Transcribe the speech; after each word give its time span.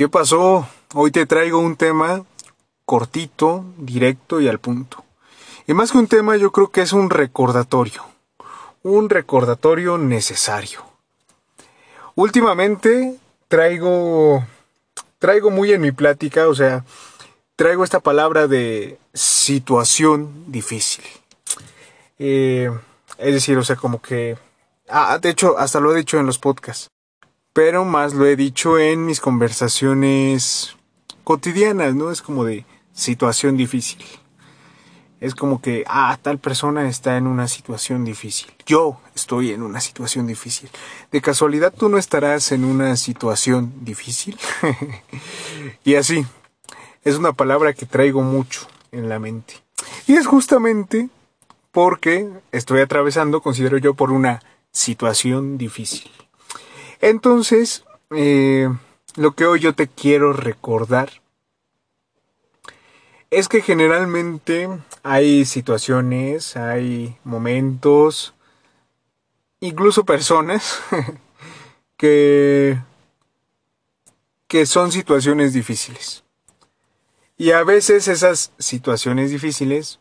¿Qué 0.00 0.08
pasó? 0.08 0.66
Hoy 0.94 1.10
te 1.10 1.26
traigo 1.26 1.58
un 1.58 1.76
tema 1.76 2.24
cortito, 2.86 3.66
directo 3.76 4.40
y 4.40 4.48
al 4.48 4.58
punto. 4.58 5.04
Y 5.66 5.74
más 5.74 5.92
que 5.92 5.98
un 5.98 6.06
tema, 6.06 6.38
yo 6.38 6.52
creo 6.52 6.70
que 6.70 6.80
es 6.80 6.94
un 6.94 7.10
recordatorio. 7.10 8.06
Un 8.82 9.10
recordatorio 9.10 9.98
necesario. 9.98 10.82
Últimamente 12.14 13.18
traigo 13.48 14.42
traigo 15.18 15.50
muy 15.50 15.70
en 15.72 15.82
mi 15.82 15.92
plática, 15.92 16.48
o 16.48 16.54
sea, 16.54 16.82
traigo 17.54 17.84
esta 17.84 18.00
palabra 18.00 18.48
de 18.48 18.98
situación 19.12 20.50
difícil. 20.50 21.04
Eh, 22.18 22.70
es 23.18 23.34
decir, 23.34 23.58
o 23.58 23.64
sea, 23.64 23.76
como 23.76 24.00
que... 24.00 24.38
Ah, 24.88 25.18
de 25.18 25.28
hecho, 25.28 25.58
hasta 25.58 25.78
lo 25.78 25.92
he 25.92 25.98
dicho 25.98 26.18
en 26.18 26.24
los 26.24 26.38
podcasts 26.38 26.88
pero 27.52 27.84
más 27.84 28.14
lo 28.14 28.26
he 28.26 28.36
dicho 28.36 28.78
en 28.78 29.06
mis 29.06 29.20
conversaciones 29.20 30.76
cotidianas, 31.24 31.94
¿no? 31.94 32.10
Es 32.10 32.22
como 32.22 32.44
de 32.44 32.64
situación 32.92 33.56
difícil. 33.56 34.04
Es 35.20 35.34
como 35.34 35.60
que, 35.60 35.84
ah, 35.86 36.18
tal 36.22 36.38
persona 36.38 36.88
está 36.88 37.18
en 37.18 37.26
una 37.26 37.46
situación 37.46 38.04
difícil. 38.04 38.50
Yo 38.64 39.00
estoy 39.14 39.52
en 39.52 39.62
una 39.62 39.80
situación 39.80 40.26
difícil. 40.26 40.70
¿De 41.12 41.20
casualidad 41.20 41.74
tú 41.76 41.90
no 41.90 41.98
estarás 41.98 42.52
en 42.52 42.64
una 42.64 42.96
situación 42.96 43.72
difícil? 43.82 44.38
y 45.84 45.96
así, 45.96 46.24
es 47.04 47.16
una 47.16 47.34
palabra 47.34 47.74
que 47.74 47.84
traigo 47.84 48.22
mucho 48.22 48.66
en 48.92 49.10
la 49.10 49.18
mente. 49.18 49.54
Y 50.06 50.14
es 50.14 50.26
justamente 50.26 51.10
porque 51.70 52.28
estoy 52.50 52.80
atravesando, 52.80 53.42
considero 53.42 53.76
yo, 53.76 53.94
por 53.94 54.12
una 54.12 54.42
situación 54.72 55.58
difícil. 55.58 56.10
Entonces, 57.00 57.84
eh, 58.10 58.68
lo 59.16 59.32
que 59.32 59.46
hoy 59.46 59.60
yo 59.60 59.74
te 59.74 59.88
quiero 59.88 60.32
recordar 60.32 61.10
es 63.30 63.48
que 63.48 63.62
generalmente 63.62 64.68
hay 65.02 65.44
situaciones, 65.44 66.56
hay 66.56 67.16
momentos, 67.24 68.34
incluso 69.60 70.04
personas 70.04 70.80
que, 71.96 72.78
que 74.46 74.66
son 74.66 74.92
situaciones 74.92 75.52
difíciles. 75.52 76.24
Y 77.38 77.52
a 77.52 77.64
veces 77.64 78.08
esas 78.08 78.52
situaciones 78.58 79.30
difíciles 79.30 80.00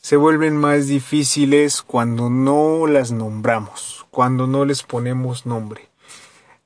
se 0.00 0.16
vuelven 0.16 0.56
más 0.56 0.86
difíciles 0.86 1.82
cuando 1.82 2.30
no 2.30 2.86
las 2.86 3.10
nombramos, 3.10 4.06
cuando 4.10 4.46
no 4.46 4.64
les 4.64 4.82
ponemos 4.82 5.44
nombre. 5.44 5.87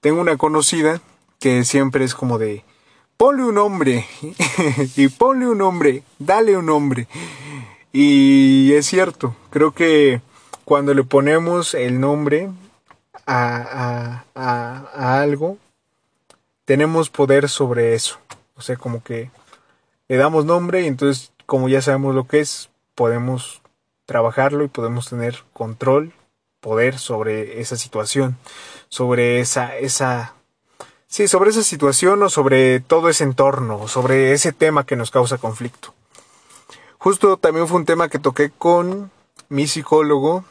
Tengo 0.02 0.20
una 0.20 0.36
conocida 0.36 1.00
que 1.38 1.64
siempre 1.64 2.04
es 2.04 2.16
como 2.16 2.36
de, 2.36 2.64
ponle 3.16 3.44
un 3.44 3.54
nombre, 3.54 4.04
y 4.96 5.06
ponle 5.06 5.46
un 5.46 5.58
nombre, 5.58 6.02
dale 6.18 6.56
un 6.56 6.66
nombre. 6.66 7.06
Y 7.92 8.72
es 8.72 8.86
cierto, 8.86 9.36
creo 9.50 9.70
que 9.70 10.20
cuando 10.64 10.92
le 10.92 11.04
ponemos 11.04 11.74
el 11.74 12.00
nombre 12.00 12.50
a, 13.26 14.24
a, 14.34 14.84
a, 14.92 15.20
algo, 15.20 15.56
tenemos 16.64 17.08
poder 17.08 17.48
sobre 17.48 17.94
eso. 17.94 18.18
O 18.56 18.60
sea, 18.60 18.74
como 18.74 19.04
que 19.04 19.30
le 20.08 20.16
damos 20.16 20.44
nombre 20.44 20.82
y 20.82 20.88
entonces, 20.88 21.30
como 21.46 21.68
ya 21.68 21.80
sabemos 21.80 22.12
lo 22.12 22.26
que 22.26 22.40
es, 22.40 22.70
podemos 22.96 23.62
trabajarlo 24.04 24.64
y 24.64 24.68
podemos 24.68 25.08
tener 25.08 25.44
control 25.52 26.12
poder 26.62 26.98
sobre 26.98 27.60
esa 27.60 27.76
situación, 27.76 28.38
sobre 28.88 29.40
esa, 29.40 29.76
esa, 29.76 30.34
sí, 31.08 31.28
sobre 31.28 31.50
esa 31.50 31.62
situación 31.62 32.22
o 32.22 32.30
sobre 32.30 32.80
todo 32.80 33.10
ese 33.10 33.24
entorno, 33.24 33.88
sobre 33.88 34.32
ese 34.32 34.52
tema 34.52 34.86
que 34.86 34.96
nos 34.96 35.10
causa 35.10 35.36
conflicto. 35.36 35.92
Justo 36.98 37.36
también 37.36 37.66
fue 37.66 37.78
un 37.78 37.84
tema 37.84 38.08
que 38.08 38.20
toqué 38.20 38.50
con 38.50 39.10
mi 39.48 39.66
psicólogo 39.66 40.44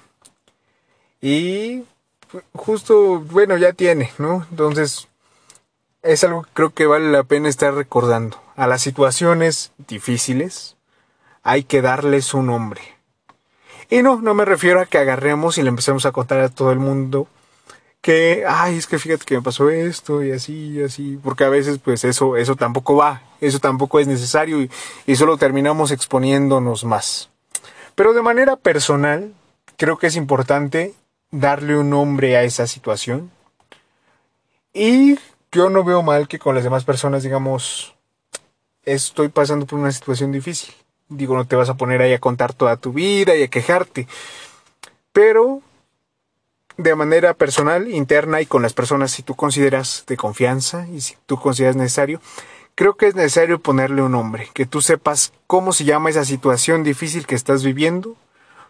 y 1.22 1.86
justo, 2.54 3.22
bueno, 3.22 3.56
ya 3.58 3.72
tiene, 3.72 4.12
¿no? 4.18 4.46
Entonces, 4.52 5.08
es 6.02 6.24
algo 6.26 6.44
que 6.44 6.50
creo 6.54 6.74
que 6.74 6.88
vale 6.88 7.10
la 7.10 7.24
pena 7.24 7.48
estar 7.48 7.74
recordando. 7.74 8.38
A 8.58 8.68
las 8.68 8.82
situaciones 8.82 9.72
difíciles 9.88 10.76
hay 11.42 11.64
que 11.64 11.82
darles 11.82 12.34
un 12.34 12.48
nombre. 12.48 12.82
Y 13.92 14.02
no, 14.04 14.22
no 14.22 14.34
me 14.34 14.46
refiero 14.46 14.80
a 14.80 14.86
que 14.86 14.98
agarremos 14.98 15.58
y 15.58 15.64
le 15.64 15.70
empecemos 15.70 16.06
a 16.06 16.14
contar 16.14 16.40
a 16.40 16.48
todo 16.50 16.72
el 16.72 16.80
mundo 16.80 17.28
que, 18.00 18.46
ay, 18.48 18.78
es 18.78 18.88
que 18.88 18.98
fíjate 18.98 19.26
que 19.26 19.36
me 19.36 19.42
pasó 19.42 19.70
esto 19.70 20.24
y 20.24 20.32
así 20.32 20.70
y 20.70 20.84
así, 20.84 21.20
porque 21.22 21.44
a 21.44 21.50
veces 21.50 21.78
pues 21.78 22.06
eso, 22.06 22.38
eso 22.38 22.56
tampoco 22.56 22.96
va, 22.96 23.22
eso 23.42 23.60
tampoco 23.60 24.00
es 24.00 24.08
necesario 24.08 24.62
y, 24.62 24.72
y 25.06 25.18
solo 25.18 25.36
terminamos 25.38 25.92
exponiéndonos 25.92 26.86
más. 26.86 27.30
Pero 27.94 28.14
de 28.14 28.22
manera 28.22 28.56
personal, 28.56 29.34
creo 29.76 29.98
que 29.98 30.08
es 30.08 30.16
importante 30.16 30.94
darle 31.30 31.78
un 31.78 31.90
nombre 31.90 32.38
a 32.38 32.44
esa 32.44 32.68
situación. 32.68 33.30
Y 34.74 35.20
yo 35.52 35.70
no 35.70 35.84
veo 35.84 36.02
mal 36.02 36.30
que 36.30 36.40
con 36.40 36.56
las 36.56 36.64
demás 36.64 36.86
personas 36.86 37.24
digamos, 37.24 37.94
estoy 38.84 39.28
pasando 39.28 39.66
por 39.66 39.80
una 39.80 39.92
situación 39.92 40.32
difícil. 40.32 40.74
Digo, 41.12 41.36
no 41.36 41.46
te 41.46 41.56
vas 41.56 41.70
a 41.70 41.76
poner 41.76 42.02
ahí 42.02 42.14
a 42.14 42.20
contar 42.20 42.54
toda 42.54 42.78
tu 42.78 42.94
vida 42.94 43.36
y 43.36 43.44
a 43.44 43.48
quejarte. 43.50 44.08
Pero 45.12 45.62
de 46.78 46.96
manera 46.96 47.34
personal, 47.34 47.90
interna 47.90 48.42
y 48.42 48.46
con 48.46 48.62
las 48.62 48.74
personas, 48.74 49.12
si 49.12 49.24
tú 49.24 49.36
consideras 49.36 50.06
de 50.08 50.18
confianza 50.18 50.88
y 50.88 51.02
si 51.02 51.16
tú 51.26 51.38
consideras 51.38 51.76
necesario, 51.76 52.22
creo 52.76 52.96
que 52.96 53.08
es 53.08 53.16
necesario 53.16 53.60
ponerle 53.60 54.02
un 54.02 54.14
nombre, 54.14 54.50
que 54.54 54.66
tú 54.66 54.82
sepas 54.82 55.34
cómo 55.48 55.74
se 55.74 55.84
llama 55.84 56.10
esa 56.10 56.26
situación 56.26 56.84
difícil 56.84 57.28
que 57.28 57.36
estás 57.36 57.64
viviendo, 57.64 58.16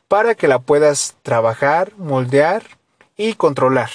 para 0.07 0.35
que 0.35 0.47
la 0.47 0.59
puedas 0.59 1.15
trabajar, 1.21 1.93
moldear 1.97 2.63
y 3.15 3.35
controlar, 3.35 3.91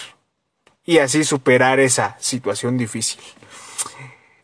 y 0.84 0.98
así 0.98 1.24
superar 1.24 1.80
esa 1.80 2.16
situación 2.20 2.78
difícil. 2.78 3.20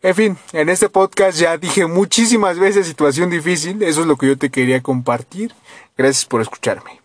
En 0.02 0.14
fin, 0.16 0.36
en 0.52 0.68
este 0.68 0.88
podcast 0.88 1.38
ya 1.38 1.56
dije 1.56 1.86
muchísimas 1.86 2.58
veces 2.58 2.88
situación 2.88 3.30
difícil, 3.30 3.82
eso 3.84 4.00
es 4.00 4.06
lo 4.08 4.16
que 4.16 4.26
yo 4.26 4.36
te 4.36 4.50
quería 4.50 4.82
compartir. 4.82 5.54
Gracias 5.96 6.24
por 6.24 6.40
escucharme. 6.40 7.01